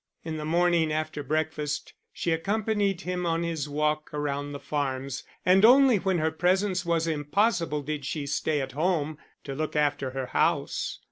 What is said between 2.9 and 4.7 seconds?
him on his walk around the